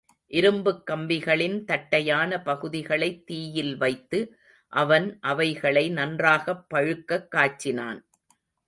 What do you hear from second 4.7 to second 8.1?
அவன் அவைகளை நன்றாகப் பழுக்கக் காய்ச்சினான்.